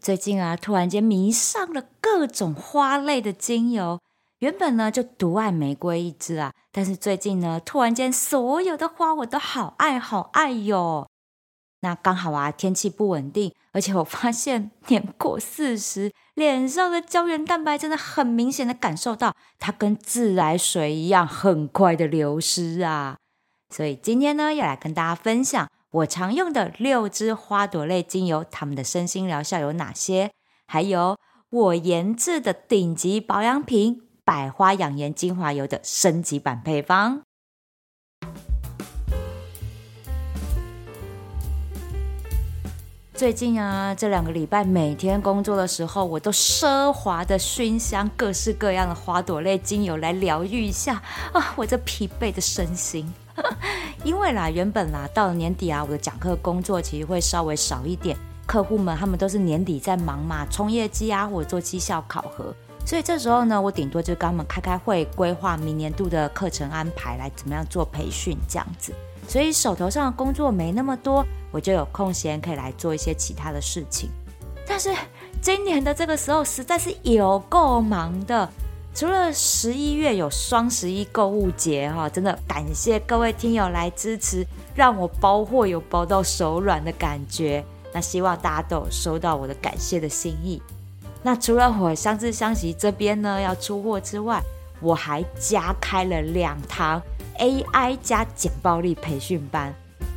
[0.00, 4.00] 最近啊，突然间迷上了各种花类的精油。
[4.38, 11.06] 原本呢就独爱玫瑰一支啊，但是最近呢，突然间所有的花我都好爱好爱哟。
[11.82, 23.18] 那刚好啊，天气不稳定，而且我发现年过四十，脸上的胶原蛋白真的很明显的感受到，它跟自来水一样很快的流失啊。
[23.68, 30.30] 所以今天呢，要来跟大家分享我常用的六支花朵类精油，它们的身心疗效有哪些？
[30.68, 31.18] 还有
[31.50, 34.02] 我研制的顶级保养品。
[34.24, 37.22] 百花养颜精华油的升级版配方。
[43.12, 51.02] 最近啊，这两个礼拜每天工作的时候，我都奢华的熏香各式各样的花朵类精油来疗愈一下
[51.32, 53.12] 啊，我这疲惫的身心。
[54.02, 62.54] 因为啦，原本啦，到了年底啊，我的讲课工作其实会稍微少一点，客户们他们都是年底在忙嘛，冲业绩啊，或者做绩效考核。
[62.86, 68.94] 所以这时候呢，我顶多就跟他们开开会，规划明年度的课程安排，来怎么样做培训这样子。
[69.28, 74.08] 所以手头上的工作没那么多，我就有空闲可以来做一些其他的事情。
[74.66, 74.94] 但是
[75.42, 78.48] 今年的这个时候实在是有够忙的，
[78.92, 87.64] 除了十一月有双十一购物节哈，真的感谢各位听友来支持，让我包货有包到手软的感觉。
[87.92, 90.60] 那希望大家都有收到我的感谢的心意。
[91.22, 94.42] 那除了我相知相惜这边呢要出货之外，
[94.80, 97.00] 我还加开了两堂
[97.38, 99.72] AI 加简报力培训班。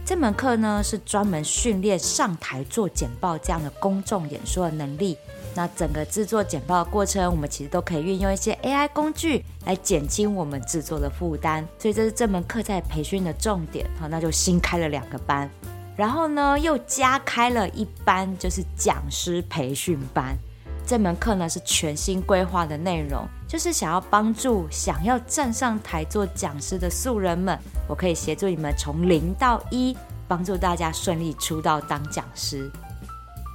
[0.05, 5.17] 这门课呢是专门训练上台做简报这样的公众演说的能力。
[5.55, 11.67] 那整个制作简报的过程，我们其实都可以运用一些 AI 工具来减轻我们制作的负担。
[11.77, 13.89] 所以这是这门课在培训的重点。
[13.99, 15.49] 好，那就新开了两个班，
[15.95, 20.37] 然后呢又加开了一班，就是讲师培训班。
[20.85, 27.57] 这门课呢是全新规划的内容，就是想要帮助想要站上台做讲师的素人们，
[27.87, 29.95] 我可以协助你们从零到一，
[30.27, 32.69] 帮助大家顺利出道当讲师。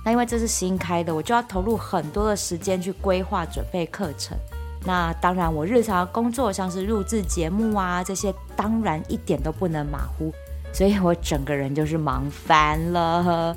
[0.09, 4.35] 那因为这是新开的，我就要投入很多的时间去规划准备课程。
[4.87, 10.33] 那当然，我日常工作像是录制节目啊这些，当然一点都不能马虎，
[10.73, 13.55] 所以我整个人就是忙翻了。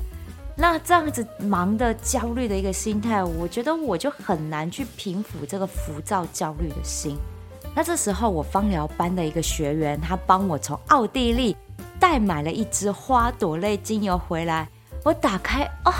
[0.54, 7.16] 那这样子忙的焦虑的一个心态，我觉得我就很难去平复这个浮躁焦虑的心。
[7.74, 11.56] 那这时候，我芳疗班的一个学员，他帮我从奥地利
[11.98, 14.68] 代买了一支花朵类精油回来。
[15.02, 15.92] 我打开，哦，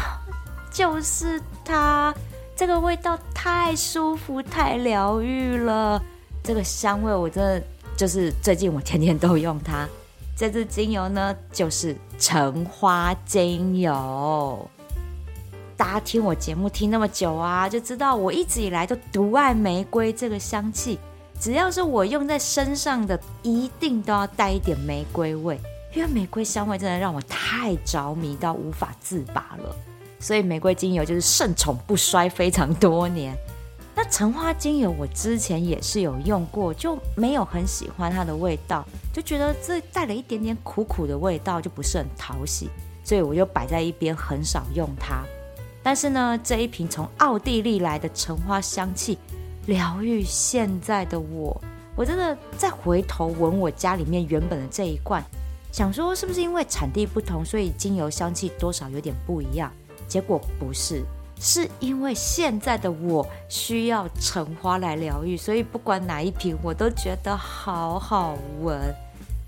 [0.72, 2.14] 就是它，
[2.56, 6.02] 这个味道太舒服，太疗愈了。
[6.42, 7.62] 这个香味，我真的
[7.96, 9.86] 就是最近我天天都用它。
[10.34, 14.66] 这支精油呢，就是橙花精油。
[15.76, 20.98] 大家听我节目听那么久啊，就知道我一直以来都独爱玫瑰这个香气。
[21.38, 25.60] 只要是我用在身上的，一定都要带一点玫瑰味，
[25.94, 29.76] 因为玫瑰香味真的让我太着迷到无法自拔了。
[30.22, 33.36] 所以玫瑰精油就是盛宠不衰，非常多年。
[33.94, 42.70] 那橙花精油我之前也是有用过，就没有很喜欢它的味道，就觉得这带了一点点苦苦的味道，就不是很讨喜，
[43.04, 45.24] 所以我就摆在一边，很少用它。
[45.82, 49.18] 但是呢，这一瓶从奥地利来的橙花香气，
[49.66, 51.60] 疗愈现在的我，
[51.96, 55.22] 我真的再回头闻我家里面原本的这一罐，
[55.72, 59.70] 想说是不是因为产地不同，所以精油香气多少有点不一样？
[60.12, 61.02] 结果不是。
[61.40, 68.78] 是因为现在的我需要橙花来疗愈，所以不管哪一瓶我都觉得好好闻。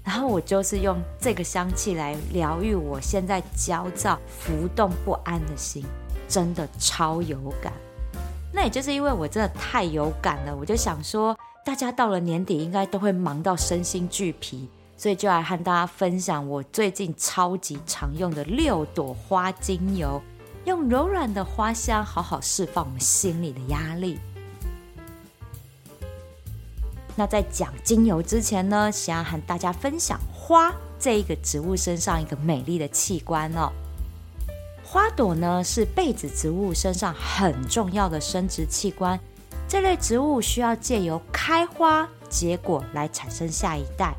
[0.02, 5.84] 然后我就是用这个香气来疗愈我现在焦躁、浮动不安的心，
[6.28, 7.72] 真的超有感。
[8.52, 20.20] 那也就是因为我真的太有感了，我就想说，大家到了年底应该都会忙到身心俱疲，所以就来和大家分享我最近超级常用的六朵花精油。
[20.64, 24.18] 用柔软的花香，好好释放我们心里的压力。
[27.16, 33.70] 那在讲精油之前呢，想要和大家分享花这一个植物身上一个美丽的器官哦。
[34.82, 39.18] 花朵呢是被子植物身上很重要的生殖器官，
[39.68, 44.14] 这类植物需要借由开花结果来产生下一代。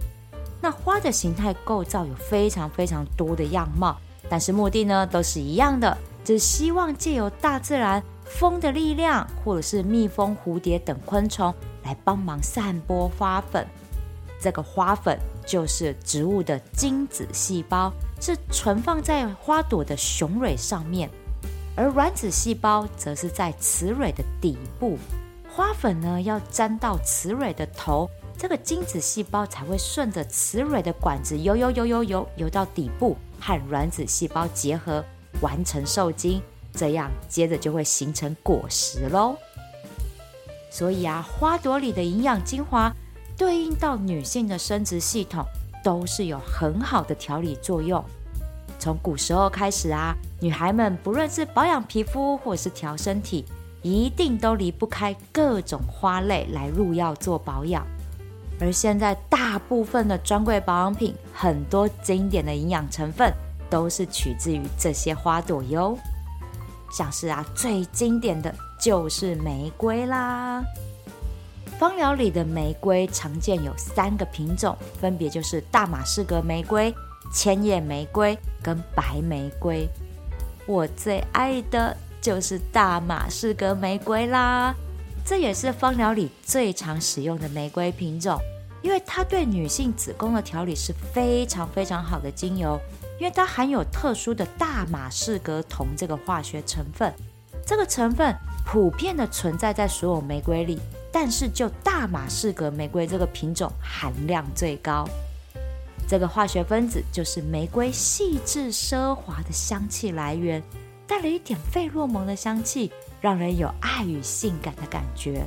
[0.62, 3.97] 那花的形态构造有非常非常多的样貌，
[4.30, 5.97] 但是目的呢都是一样的。
[6.25, 13.66] 只希望借由大自然风的力量，或者是蜜蜂、蝴蝶等昆虫来帮忙散播花粉。
[14.42, 21.10] 这个花粉就是植物的精子细胞，是存放在花朵的雄蕊上面。
[21.75, 24.98] 而卵子细胞则是在雌蕊的底部。
[25.48, 35.04] 花粉呢，要沾到雌蕊的头，这个精子细胞才会顺着雌蕊的管子游游游游游游到底部，和卵子细胞结合，
[35.45, 36.42] 完成受精。
[36.74, 39.38] 这样接着就会形成果实喽。
[40.71, 42.92] 所以啊，花朵里的营养精华
[43.38, 45.45] 对应到女性的生殖系统，
[45.83, 48.03] 都是有很好的调理作用。
[48.77, 53.45] 从古时候开始啊，女孩们不论是保养皮肤或是调身体，
[53.81, 57.88] 一定都离不开各种花类来入药做保养。
[58.59, 63.33] 而现在大部分的专柜保养品，很多经典的营养成分
[63.69, 65.97] 都是取自于这些花朵哟。
[66.91, 70.63] 像是啊，最经典的就是玫瑰啦。
[71.77, 76.94] 芳疗里的玫瑰常见有三个品种，分别就是大马士革玫瑰、
[77.33, 79.85] 千叶玫瑰跟白玫瑰。
[80.65, 84.73] 我最爱的就是大马士革玫瑰啦，
[85.25, 88.39] 这也是芳疗里最常使用的玫瑰品种，
[88.81, 92.79] 因为它对女性子宫的调理是非常非常好的精油。
[93.17, 97.13] 因为它含有特殊的大马士革酮这个化学成分，
[97.65, 98.35] 这个成分
[98.65, 100.79] 普遍的存在在所有玫瑰里，
[101.12, 105.07] 但是就大马士革玫瑰这个品种含量最高。
[106.07, 110.61] 这个化学分子就是玫瑰细致奢华的香气来源，
[111.07, 112.91] 带了一点费洛蒙的香气，
[113.21, 115.44] 让人有爱与性感的感觉。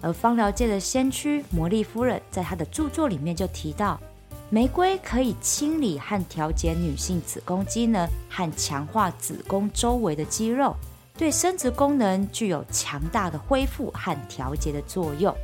[0.00, 4.00] 而芳疗界的先驱魔力夫人在她的著作里面就提到。
[4.48, 10.76] 玫瑰可以清理和调节女性子宫机能，和强化子宫周围的肌肉，
[11.18, 15.34] 对生殖功能具有强大的恢复和调节的作用。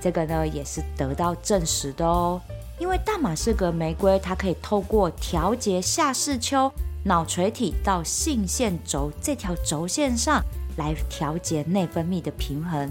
[0.00, 2.40] 这个呢也是得到证实的哦，
[2.78, 6.72] 因为大马士革玫瑰它可以透过调节下视丘、
[7.04, 10.42] 脑垂体到性腺轴这条轴线上
[10.78, 12.90] 来调节内分泌的平衡。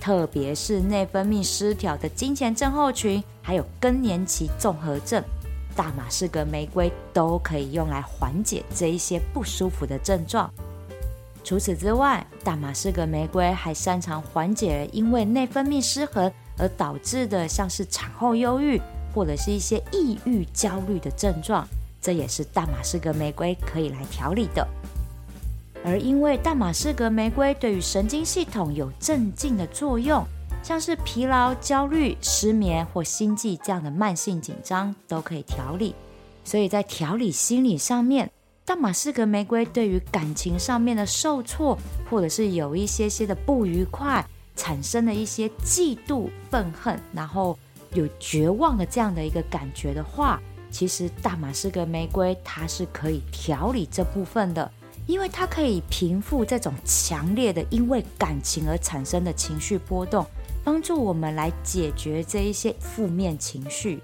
[0.00, 5.22] 特别是内分泌失调的金钱症候群，还有更年期综合症，
[5.76, 10.52] 大马士革玫瑰都可以用来缓解这一些不舒服的症状。
[11.44, 16.28] 除此之外，大马士革玫瑰还擅长缓解因为内分泌失衡
[16.58, 18.82] 而导致的，像是产后忧郁
[19.14, 21.64] 或者是一些抑郁、焦虑的症状，
[22.02, 24.66] 这也是大马士革玫瑰可以来调理的。
[25.84, 30.26] 而因为大马士革玫瑰对于神经系统有镇静的作用，
[30.66, 35.94] 像是疲劳、焦虑、失眠或心悸这样的慢性紧张都可以调理。
[36.42, 38.28] 所以在调理心理上面，
[38.64, 41.78] 大马士革玫瑰对于感情上面的受挫，
[42.10, 44.26] 或者是有一些些的不愉快，
[44.56, 47.56] 产生了一些嫉妒、愤恨，然后
[47.92, 54.68] 有绝望的这样的一个感觉的话，其实大马士革玫瑰它是可以调理这部分的。
[55.06, 60.26] 因为它可以平复这种强烈的因为感情而产生的情绪波动，
[60.66, 64.02] 帮助我们来解决这一些负面情绪。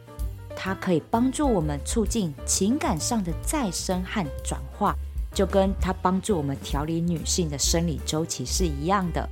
[0.54, 4.94] 它可以帮助我们促进情感上的再生和转化，
[5.34, 9.28] 就跟它帮助我们调理女性的生理周期是一样的。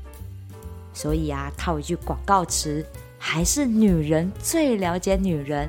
[0.92, 2.84] 所以啊，套一句广告词，
[3.16, 5.68] 还是女人最了解女人。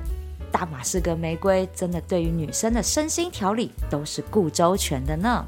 [0.52, 5.46] 大马士革玫瑰真的对于女生的身心调理都是顾周全的呢。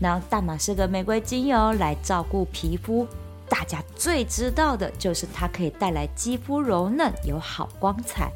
[0.00, 3.04] 那大马士革玫瑰精油来照顾皮肤，
[3.48, 8.30] 大家最知道的就是它可以带来肌肤柔嫩、有好光彩。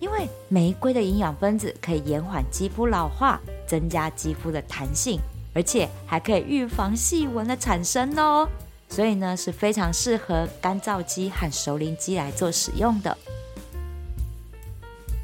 [0.00, 5.18] 因为玫瑰的营养分子可以延缓肌肤老化，增加肌肤的弹性，
[5.54, 8.48] 而且还可以预防细纹的产生哦。
[8.88, 13.16] 所以呢，是非常适合干燥肌和熟龄肌来做使用的。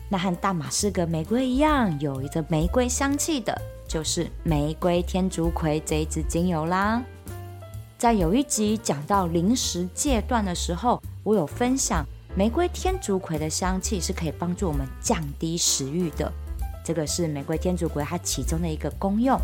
[0.09, 3.57] 那和大马士革玫瑰一样，有一个玫瑰香气的。
[3.87, 7.03] 就是玫瑰天竺葵这一支精油啦。
[8.01, 12.03] 在有一集讲到零食戒断的时候，我有分享
[12.35, 16.33] 玫瑰天竺葵的香气是可以帮助我们降低食欲的。
[16.83, 19.39] 这个是玫瑰天竺葵它其中的一个功用。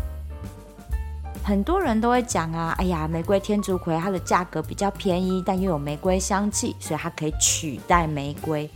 [1.43, 8.67] 很多人都会讲啊，哎呀，玫瑰天竺葵它的价格比较便宜，但又有玫瑰香气，所以它可以取代玫瑰。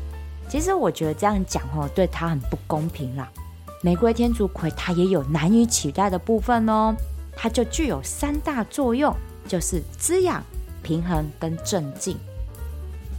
[0.47, 3.27] 其实我觉得这样讲哦，对它很不公平啦。
[3.81, 6.95] 玫瑰天竺葵它也有难以取代的部分哦，
[7.35, 9.11] 它就具有三大作用，
[9.51, 10.41] 就是滋养、
[10.81, 12.15] 平衡跟镇静。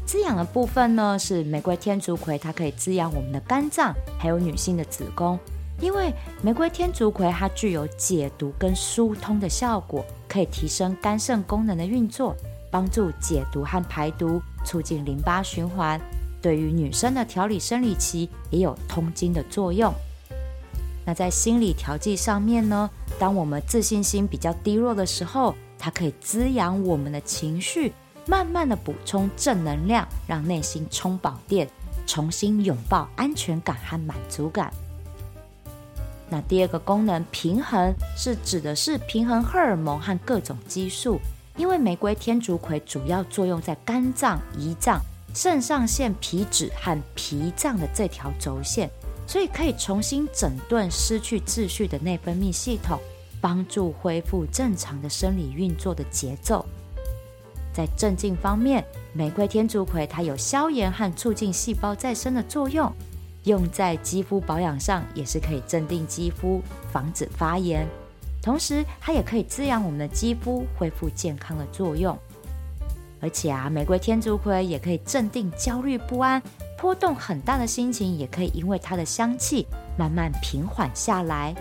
[0.07, 5.39] 滋养的部分呢，是玫瑰天竺葵它可以滋养我们的肝脏，还有女性的子宫，
[5.79, 6.11] 因为
[6.41, 12.35] 玫瑰天竺葵它具有解毒跟疏通的效果，可以提升肝肾功能的运作，
[12.71, 16.01] 帮助解毒和排毒，促进淋巴循环。
[16.41, 19.93] 对于女生的调理生理期也有通经的作用。
[21.05, 27.93] 那在心理调剂上面呢，当我们自信心比较低落的时候，它可以滋养我们的情绪，
[28.25, 31.69] 慢慢的补充正能量，让内心充饱电，
[32.07, 34.73] 重新拥抱安全感和满足感。
[36.31, 41.19] 那第二个功能平衡，是指的是平衡荷尔蒙和各种激素，
[41.57, 45.01] 因为玫瑰天竺葵主要作用在肝脏、胰脏、
[45.35, 48.89] 肾上腺皮质和脾脏的这条轴线。
[49.27, 53.01] 所以可以重新整顿失去秩序的内分泌系统，
[53.43, 56.65] 帮助恢复正常的生理运作的节奏。
[57.75, 62.91] 在镇静方面，玫瑰天竺葵它有消炎和促进细胞再生的作用，
[63.45, 67.87] 用在肌肤保养上也是可以镇定肌肤，防止发炎。
[68.41, 72.17] 同时，它也可以滋养我们的肌肤，恢复健康的作用。
[73.21, 76.43] 而且啊，玫瑰天竺葵也可以镇定焦虑不安。
[76.77, 81.55] 波动很大的心情也可以因为它的香气慢慢平缓下来。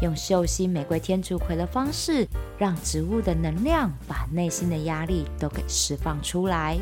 [0.00, 2.26] 用嗅吸玫瑰天竺葵的方式，
[2.58, 6.78] 让植物的能量把内心的压力都给释放出来。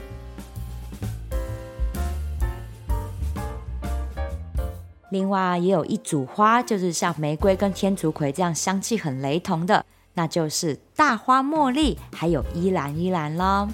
[5.10, 9.84] 另外，也有一组花，就是像玫瑰跟天竺葵这样香气很雷同的，
[10.14, 13.68] 那就是大花茉莉还有依兰依兰了。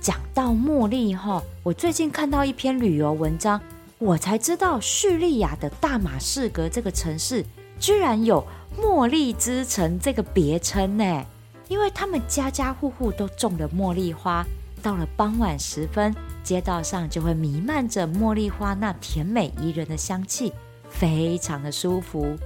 [0.00, 3.60] 讲到茉莉哈，我最近看到一篇旅游文章，
[3.98, 7.44] 我才知道叙利亚的大马士革这个城市
[7.80, 8.46] 居然有
[8.78, 11.24] “茉莉之城”这个别称呢。
[11.68, 14.44] 因为他们家家户户都种了茉莉花，
[14.82, 20.52] 到了傍晚时分，街道上就会弥漫着茉莉花那甜美宜人的香气，
[20.88, 22.36] 非常的舒服。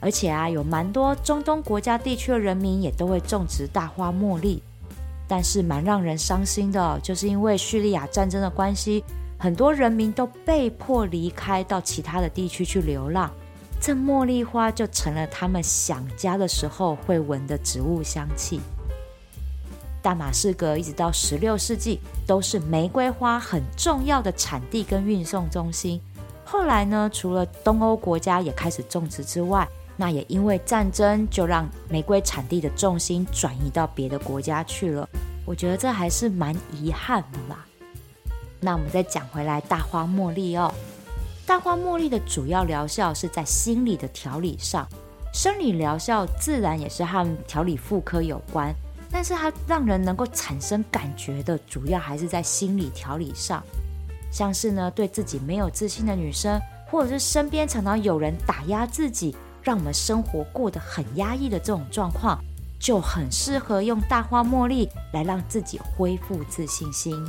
[0.00, 4.62] 而且啊，有蛮多中东国家地区的人民也都会种植大花茉莉。
[5.26, 9.02] 但是蛮让人伤心的，就是因为叙利亚战争的关系，
[9.38, 13.30] 很多人民都被迫离开到其他的地区去流浪，
[13.80, 18.60] 这茉莉花就成了他们想家的时候会闻的植物香气。
[20.02, 26.00] 大马士革一直到十六世纪都是玫瑰花很重要的产地跟运送中心。
[26.44, 35.06] 后来呢，除了东欧国家也开始种植之外，那也因为战争，就让玫瑰产地的重心转移到别的国家去了。
[35.44, 37.66] 我觉得这还是蛮遗憾的吧。
[38.60, 40.72] 那我们再讲回来，大花茉莉哦，
[41.48, 44.86] 大花茉莉的主要疗效是在心理的调理上，
[45.32, 48.70] 生理疗效自然也是和调理妇科有关，
[49.10, 53.62] 但是它让人能够产生感觉的，主要还是在心理调理上，
[54.30, 59.34] 像是呢，对自己没有自信的女生，或者是身边常常有人打压自己。
[59.62, 62.38] 让我们生活过得很压抑的这种状况，
[62.78, 67.26] 就很适合用大花茉莉来让自己恢复自信心。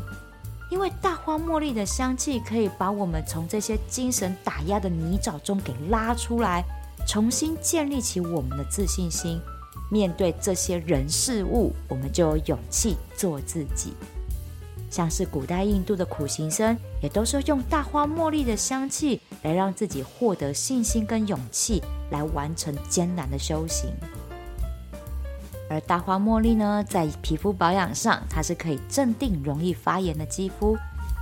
[0.70, 6.64] 因为大花茉莉的香气可以把我们从这些精神打压的泥沼中给拉出来，
[7.08, 9.42] 重新建立起我们的自信心。
[9.92, 13.94] 面对这些人事物，我们就有勇气做自己。
[14.92, 23.90] 像是古代印度的苦行僧，也都是用大花茉莉的香气来让自己获得信心跟勇气，来完成艰难的修行。
[25.70, 30.76] 而大花茉莉呢，在皮肤保养上，它是可以镇定容易发炎的肌肤。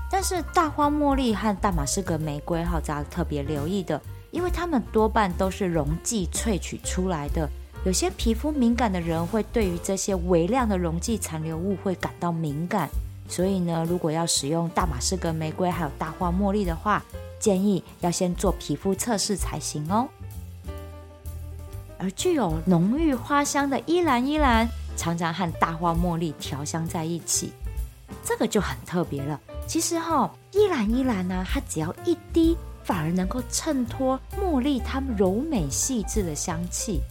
[0.10, 4.02] 但是大花茉莉和大马士革玫瑰，哈，要特别留意的，
[4.32, 7.50] 因为它们多半都是溶剂萃取出来的，
[7.86, 12.88] 有些皮肤敏感的人会对于这些微量的溶剂残留物会感到敏感。
[13.28, 17.04] 所以呢，如果要使用大马士革玫瑰还有大花茉莉的话，
[17.38, 20.08] 建议要先做皮肤测试才行哦。
[21.98, 27.52] 而具有浓郁花香的依兰依兰，常常和大花茉莉调香在一起，
[28.24, 29.40] 这个就很特别了。
[29.68, 37.02] 其实哈、哦，依兰依兰呢，它只要一滴，反而能够衬托茉莉它柔美细致的香气。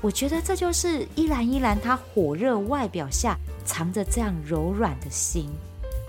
[0.00, 3.36] 我觉得这就是依兰依兰它火热外表下。
[3.62, 5.48] 藏着这样柔软的心，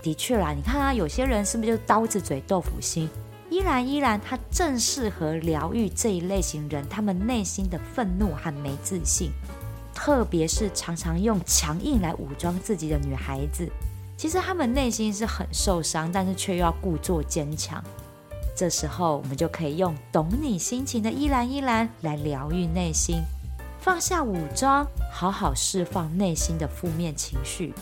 [0.02, 3.08] 的确啦，你看啊，有些人是不是就刀子嘴豆腐心？
[3.52, 9.30] 依兰依兰，它正适合疗愈这一类型人，他们内心的愤怒和没自信，
[9.94, 13.68] 特别是常常用强硬来武装自己的女孩子，
[14.16, 17.84] 其实他们内心是很受伤，但是却又要故作坚强。
[18.56, 23.20] 这时候，我们就可以用懂你心情的依兰依兰来疗愈内心。
[23.80, 27.74] 放下武装，好好释放内心的负面情绪。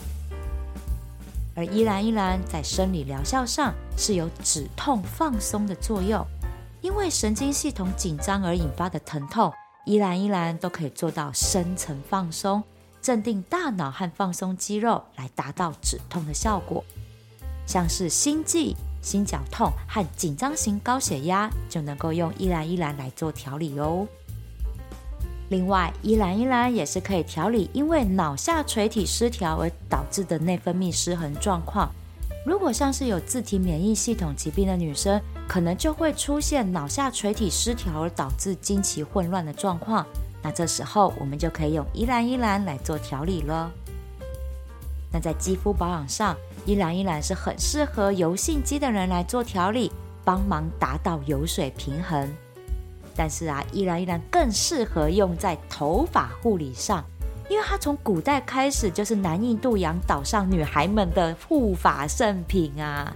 [1.53, 6.25] 而依兰依兰在生理疗效上是有止痛放松的作用，
[6.81, 9.51] 因为神经系统紧张而引发的疼痛，
[9.85, 12.63] 依兰依兰都可以做到深层放松，
[13.01, 16.83] 镇定大脑和放松肌肉，来达到止痛的效果。
[17.65, 24.07] 像是心悸、心绞痛和紧张型高血压，就能够用依兰依兰来做调理哦。
[25.51, 31.91] 另外，依兰依兰也是可以调理因为脑下垂体失调而导致的内分泌失衡状况。
[32.45, 40.05] 如果像是有自体免疫系统疾病的女生，可能就会出现脑下垂体失调而导致经期混乱的状况。
[40.41, 43.69] 那这时候我们就可以用依兰依兰来做调理了。
[45.11, 46.33] 那在肌肤保养上，
[46.65, 49.91] 依兰依兰是很适合油性肌的人来做调理，
[50.23, 52.33] 帮忙达到油水平衡。
[53.15, 57.03] 但是啊，依兰依兰更适合用在头发护理上，
[57.49, 63.13] 因为它从古代开始就是南印度洋岛上女孩们的护发圣品啊。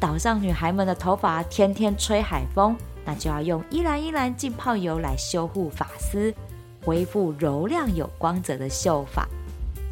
[0.00, 2.76] 岛上女孩们的头发天天吹海风，
[3.06, 6.34] 那就要用依兰依兰浸泡油来修护发丝，
[6.84, 9.26] 恢复柔亮有光泽的秀发。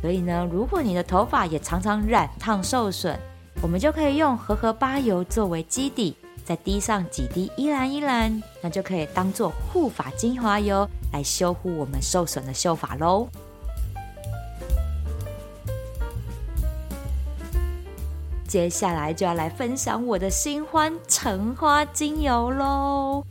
[0.02, 3.18] 所以呢，如果你的头发也常常染烫受损，
[3.62, 13.28] 我们就可以用荷荷巴油作为基底，再滴上几滴依兰依兰，那就可以当做护发精华油来修护我们受损的秀发喽。
[18.46, 23.24] 接下来就要来分享我的新欢橙花精油喽。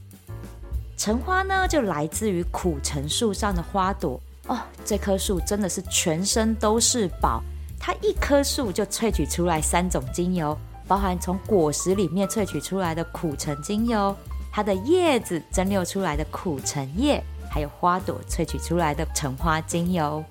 [0.97, 4.19] 橙花呢，就来自于苦橙树上的花朵。
[4.47, 7.43] 哦，这棵树真的是全身都是宝，
[7.79, 14.15] 它一棵树就萃取出来三种精油，包含从果实里面萃取出来的苦橙精油，
[14.51, 20.23] 它的叶子蒸馏出来的苦橙叶，还有花朵萃取出来的橙花精油。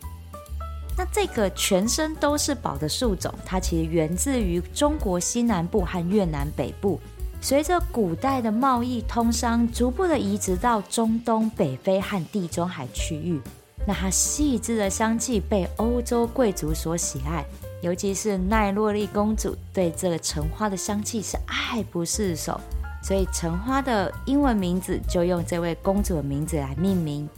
[0.99, 7.01] 那这个全身都是宝的树种，它其实源自于中国西南部和越南北部，
[7.41, 13.41] 随着古代的贸易通商，逐步的移植到中东、北非和地中海区域。
[13.87, 17.43] 那它细致的香气被欧洲贵族所喜爱，
[17.83, 22.61] 尤其是奈洛丽公主对这个橙花的香气是爱不释手，
[23.03, 27.29] 所以橙花的英文名字就用这位公主的名字来命名。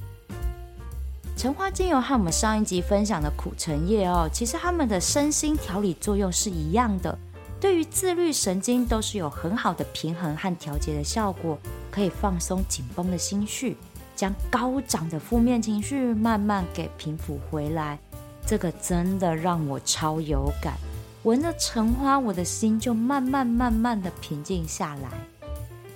[1.37, 7.16] 橙花精油和我们上一集分享的苦橙叶哦，其实它们的身心调理作用是一样的，
[7.61, 11.59] 对于自律神经都是有很好的平衡和调节的效果，
[11.90, 13.77] 可以放松紧绷的心绪。
[14.14, 17.99] 将高涨的负面情绪慢慢给平复回来，
[18.46, 20.74] 这个真的让我超有感。
[21.22, 25.11] 闻着橙花，我的心就慢慢慢慢的平静下来。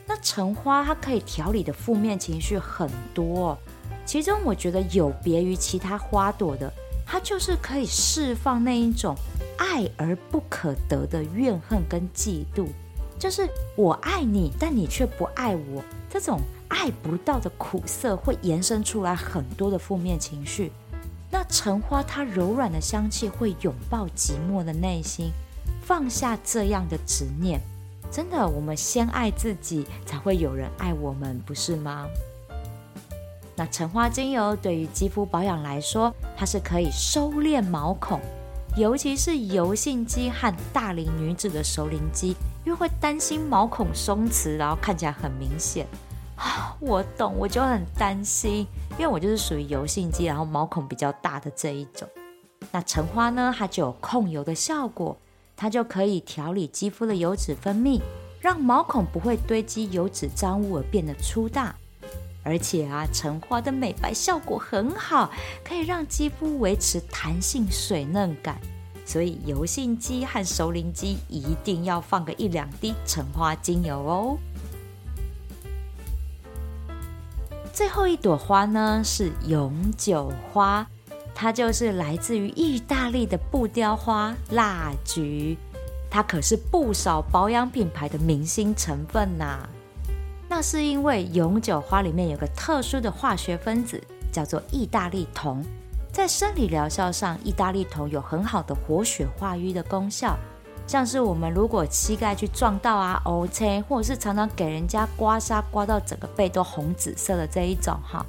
[0.07, 3.59] 那橙花它可以调理的负面情绪很多，
[4.05, 6.73] 其中我觉得有别于其他花朵的，
[7.05, 9.17] 它就是可以释放那一种
[9.59, 12.69] 爱而不可得的怨恨跟嫉妒，
[13.19, 16.41] 就是我爱你，但你却不爱我这种。
[16.69, 20.73] 爱不到的苦涩会延伸出来很多的负面情绪，
[21.31, 25.33] 那橙花它柔软的香气会拥抱寂寞的内心，
[25.83, 27.61] 放下这样的执念。
[28.11, 32.07] 真的，我们先爱自己，才会有人爱我们，不是吗？
[33.57, 38.21] 那橙花精油对于肌肤保养来说，它是可以收敛毛孔，
[38.77, 45.87] 尤其是油性肌和大龄女子的熟龄肌，因为会担心毛孔松弛，然后看起来很明显。
[46.81, 52.09] 我懂，我就很担心，因为我就是属于油性肌，然后毛孔比较大的这一种。
[52.73, 55.17] 那橙花呢，它就有控油的效果，
[55.57, 58.01] 它就可以调理肌肤的油脂分泌，
[58.41, 61.75] 让毛孔不会堆积油脂脏污而变得粗大。
[62.43, 65.31] 而且啊，橙花的美白效果很好，
[65.65, 68.61] 可以让肌肤维持弹性水嫩感。
[69.05, 74.39] 所以油性肌和熟龄肌一定要放个一两滴橙花精油哦。
[77.77, 80.87] 最后一朵花呢，是永久花，
[81.35, 85.59] 它就是来自于意大利的布雕花蜡菊，
[86.11, 89.69] 它可是不少保养品牌的明星成分呐、
[90.49, 95.63] 那是因为永久花里面有个特殊的化学分子，叫做意大利酮，
[96.11, 100.35] 在生理疗效上，意大利酮有很好的活血化瘀的功效。
[100.87, 108.25] 像是我们如果膝盖去撞到啊，OK，或者是常常给人家刮痧刮到整个背都红紫色的这一种哈，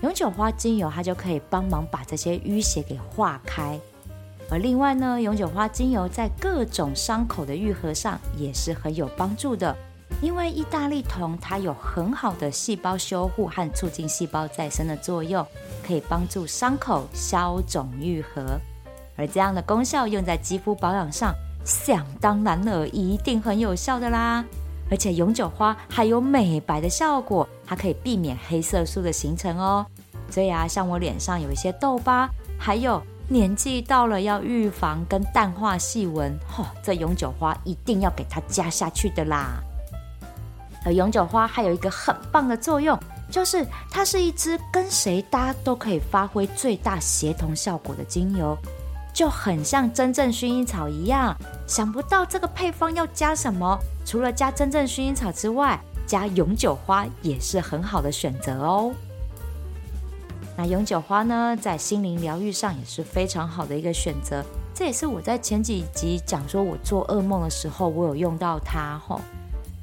[0.00, 3.78] 永久花精油它就可以帮忙把这些淤血给化开。
[4.50, 9.76] 而另外呢，永久花精油在各种伤口的愈合上也是很有帮助的，
[10.22, 15.46] 因为意大利酮它有很好的细胞修护和促进细胞再生的作用，
[15.86, 18.58] 可以帮助伤口消肿愈合。
[19.14, 21.34] 而这样的功效用在肌肤保养上。
[21.68, 24.42] 想当然了，一定很有效的啦！
[24.90, 29.84] 而且永久花还有美白的效果，它可以避免黑色素的形成哦。
[30.30, 32.26] 所以啊，像我脸上有一些痘疤，
[32.58, 39.62] 还有年纪到了要预防跟淡化细纹，嚯、这永久花一定要给它加下去的啦。
[40.86, 42.98] 而永久花还有一个很棒的作用，
[43.30, 48.56] 就是它是一支跟谁搭都可以发挥最大协同效果的精油，
[49.18, 51.36] 就很像真正薰衣草一样。
[51.66, 55.76] 想不到这个配方要加什么，除了加真正薰衣草之外，
[56.06, 58.92] 加永久花也是很好的选择哦。
[60.56, 64.44] 那永久花呢，在心灵疗愈上也是非常好的一个选择。
[64.72, 69.20] 这也是我在前几集讲说我做噩梦的时候，我有用到它吼。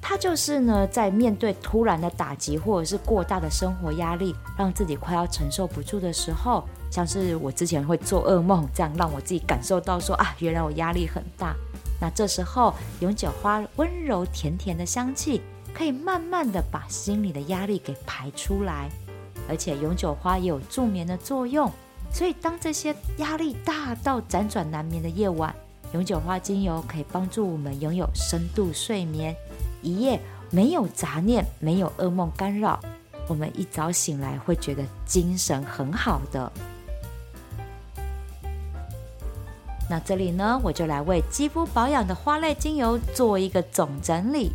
[0.02, 6.64] 它就是呢，在面对突然的打击或者是过大的生活压力，让自己快要承受不住的时候，
[6.96, 11.54] 像是我之前会做噩梦，这样让我自己感受到说啊，原来我压力很大。
[12.00, 15.42] 那这时候永久花温柔甜甜的香气，
[15.74, 18.90] 可以慢慢的把心里的压力给排出来，
[19.50, 21.70] 而且永久花也有助眠的作用，
[22.14, 25.54] 所以当这些压力大到辗转难眠的夜晚，
[25.92, 29.36] 永久花精油可以帮助我们拥有深度睡眠。
[29.82, 30.18] 一夜
[30.50, 32.80] 没有杂念，没有噩梦干扰，
[33.28, 36.50] 我们一早醒来会觉得精神很好的。
[39.90, 44.52] 那这里呢，我就来为肌肤保养的花类精油做一个总整理。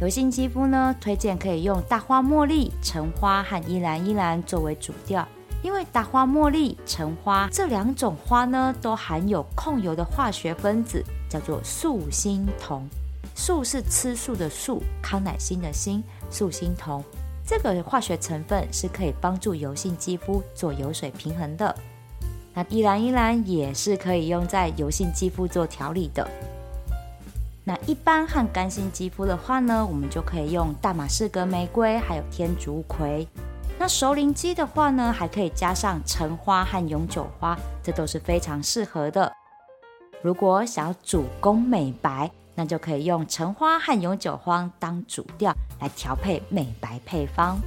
[0.00, 5.26] 油性肌肤呢，推荐可以用大花茉莉、橙花和依兰依兰作为主调，
[5.62, 12.86] 因为大花茉莉、橙花这两种花呢，都含有控油的化学分子，叫做素心酮。
[13.34, 17.02] 素是吃素的素，康乃馨的馨，素心酮
[17.46, 21.74] 这个化学成分是可以帮助油性肌肤做油水平衡的。
[22.56, 26.26] 那依兰依兰也是可以用在油性肌肤做调理的。
[27.62, 33.28] 那一般和干性肌肤的话呢，我们就可以用大马士革玫瑰，还有天竺葵。
[33.78, 39.30] 那熟龄肌的话呢，还可以加上橙花和永久花，这都是非常适合的。
[40.22, 47.58] 如果想要主攻美白，那就可以用橙花和永久花当主调来调配美白配方。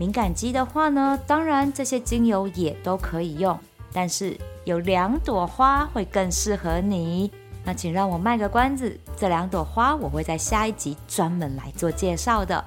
[0.00, 3.60] 敏感肌的话呢，当然这些精油也都可以用，
[3.92, 4.34] 但是
[4.64, 7.30] 有两朵花会更适合你。
[7.62, 12.64] 那请让我卖个关子，这两朵花我会在下一集专门来做介绍的。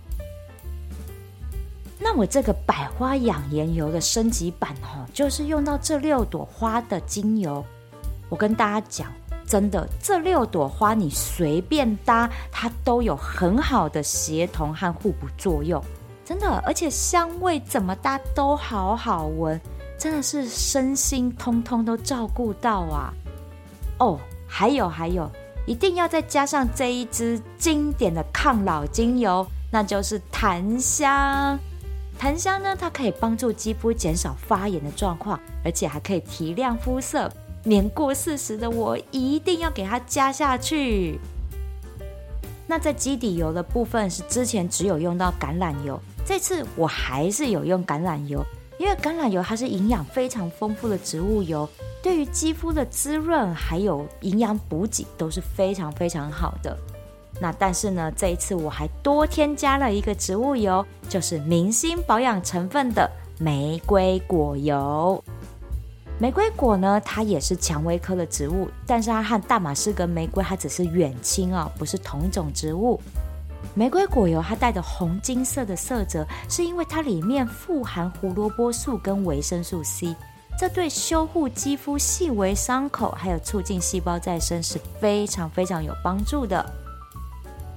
[1.99, 7.65] 那我这个百花养颜油的升级版哦，就是用到这六朵花的精油。
[8.29, 9.11] 我跟大家讲。
[9.45, 15.83] 真的，这六朵花你随便搭，它都有很好的协同和互补作用。
[16.25, 19.59] 真的，而且香味怎么搭都好好闻，
[19.97, 23.13] 真的是身心通通都照顾到啊！
[23.99, 25.29] 哦，还有还有，
[25.67, 31.59] 一定要再加上这一支经典的抗老精油，那就是檀香。
[32.17, 37.29] 檀香呢，它可以帮助肌肤减少发炎的状况，而且还可以提亮肤色。
[37.65, 41.19] 年过四十的我一定要给它加下去。
[42.65, 48.43] 那在基底油的部分是之前只有用到橄榄油，这次我还是有用橄榄油，
[48.77, 51.67] 因为橄榄油它是营养非常丰富的植物油，
[52.01, 56.77] 对于肌肤的滋润还有营养补给都是非常非常好的。
[57.41, 63.09] 那但是呢，这一次我还多添加了一个植物油，就是明星保养成分的
[63.39, 65.21] 玫瑰果油。
[66.19, 73.01] 玫瑰果呢，它也是蔷薇科的植物，但是它和大马士革玫瑰它只是远亲哦，不是同一种植物。
[73.73, 80.15] 玫瑰果油它带的红金色的色泽，是因为它里面富含胡萝卜素跟维生素 C，
[80.59, 86.65] 这对修护肌肤细微伤口还有促进细胞再生是非常非常有帮助的。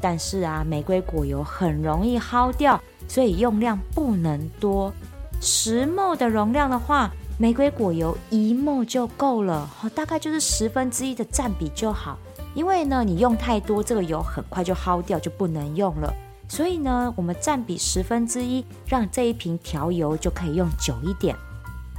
[0.01, 4.93] 但是啊，玫瑰果油很容易耗掉，所以用量不能多。
[5.41, 7.11] 十 m 的容量的话。
[7.39, 12.19] 玫瑰果油一 m 就够了，大概就是十分之一的占比就好。
[12.57, 16.11] 因为呢，你用太多，这个油很快就耗掉，就不能用了。
[16.49, 21.37] 所以呢，我们占比十分之一，让这一瓶调油就可以用久一点。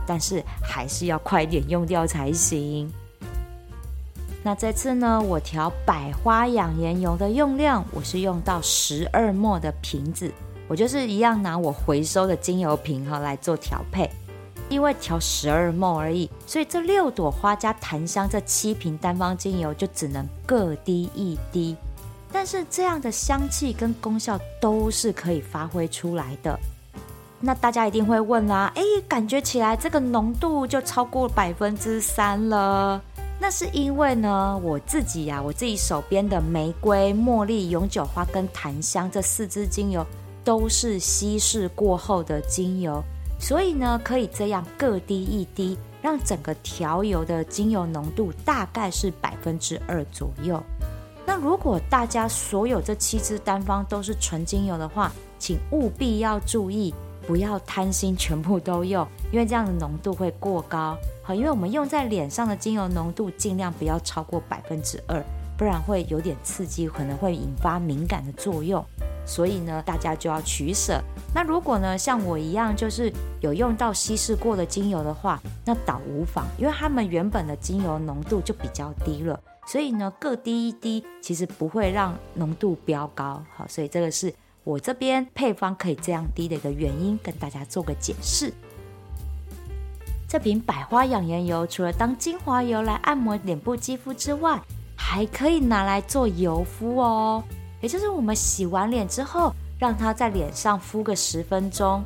[0.08, 2.92] 但是还是要快点用掉才行。
[4.42, 10.32] 那这次呢，我调百花养颜油的用量，我是用到十二 ml 的瓶子，
[10.68, 14.10] 我就是一样拿我回收的精油瓶哈来做调配。
[14.70, 21.76] 因为调十二梦而已，所以这六朵花加檀香这七瓶单方精油就只能各滴一滴。
[22.32, 26.60] 但是这样的香气跟功效都是可以发挥出来的。
[27.40, 33.02] 那大家一定会问啦，哎，感觉起来这个浓度就超过百分之三了。
[33.40, 40.06] 那是因为呢，我自己呀、我自己手边的玫瑰、茉莉、永久花跟檀香这四支精油
[40.44, 43.04] 都是稀释过后的精油。
[43.40, 50.62] 所以呢，可以这样各滴一滴，让整个调油的精油浓度大概是百分之二左右。
[51.26, 56.94] 那如果大家所有这七支单方都是纯精油的话，请务必要注意，
[57.28, 60.98] 不要贪心全部都用，因为这样的浓度会过高。
[61.22, 65.22] 好，因为我们用在脸上的精油浓度尽量不要超过百分之二，
[65.58, 68.84] 不然会有点刺激，可能会引发敏感的作用。
[69.26, 71.04] 所以呢，大家就要取舍。
[71.36, 79.38] 那如果呢，像我一样，就是有用到稀释过的精油的话，那倒无妨，因为它们原本的精油浓度就比较低了。
[79.66, 83.44] 所以呢，各滴一滴，其实不会让浓度飙高。
[83.54, 88.54] 好，所以这个是我这边配方可以这样滴的一个原因，跟大家做个解释。
[90.30, 94.62] 这瓶百花养颜油除了当精华油来按摩脸部肌肤之外，
[95.10, 97.42] 还可以拿来做油敷哦。
[97.80, 102.04] 也就是我们洗完脸之后，让它在脸上敷个十分钟。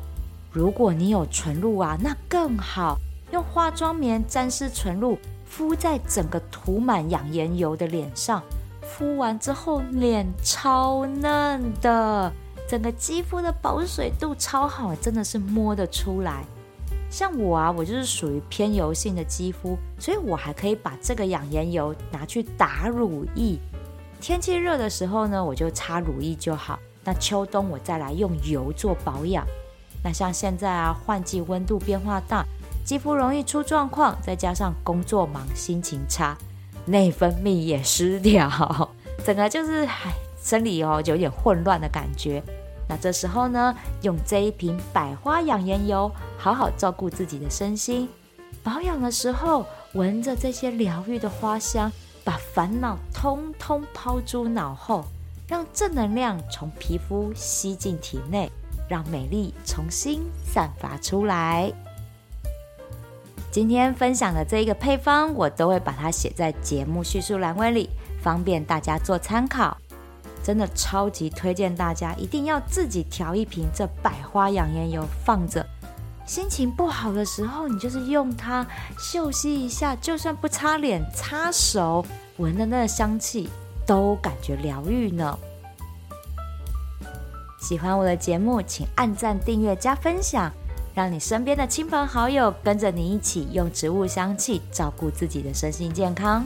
[0.52, 2.96] 如果你有纯露啊，那更好，
[3.32, 5.18] 用化妆棉沾湿纯露。
[5.44, 8.40] 敷在整个涂满养颜油的脸上，
[8.80, 12.32] 敷完之后脸超嫩的，
[12.66, 16.44] 整个肌肤的保水度超好，真的是摸得出来。
[17.12, 23.58] 像我啊，我就是属于偏油性的肌肤，所以我还可以把这个养颜油拿去打乳液。
[24.18, 26.78] 天气热的时候呢，我就擦乳液就好。
[27.04, 29.46] 那秋冬我再来用油做保养。
[30.02, 32.46] 那像现在啊，换季温度变化大。
[32.82, 36.34] 肌肤容易出状况，再加上工作忙、心情差，
[36.86, 38.88] 内分泌也失调，
[39.22, 42.42] 整个就是唉，生理哦有点混乱的感觉。
[42.92, 48.06] 那这时候呢，用这一瓶百花养颜油，好好照顾自己的身心。
[48.62, 51.90] 保养的时候，闻着这些疗愈的花香，
[52.22, 55.06] 把烦恼通通抛诸脑后，
[55.48, 58.52] 让正能量从皮肤吸进体内，
[58.86, 61.72] 让美丽重新散发出来。
[63.50, 67.88] 今天分享的这一个配方，我都会把它写在节目叙述栏位里，
[68.20, 69.78] 方便大家做参考。
[70.42, 75.64] 真的超级推荐大家一定要自己调一瓶这百花养颜油放着，
[76.26, 78.66] 心情不好的时候，你就是用它
[78.98, 82.04] 嗅吸一下，就算不擦脸，擦手，
[82.38, 83.48] 闻的那香气
[83.86, 85.38] 都感觉疗愈呢。
[87.60, 90.52] 喜欢我的节目，请按赞、订阅、加分享。
[90.94, 96.44] 让你身边的亲朋好友跟着你一起用植物香气照顾自己的身心健康。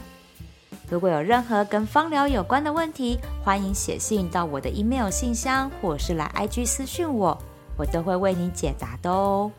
[0.88, 7.36] 如果有任何跟芳疗有关的问题，欢迎写信到我的 email 信箱，或者是来 IG 私讯我，
[7.76, 9.50] 我都会为你解答的哦。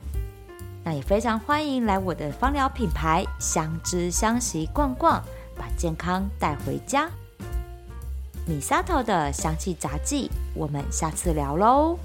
[0.86, 5.22] 那也非常欢迎来我的芳疗品牌相知香息逛逛，
[5.54, 7.10] 把健康带回家。
[8.46, 12.00] 米沙头的香气杂记，我们下次聊喽。